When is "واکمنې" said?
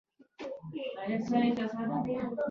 1.09-1.49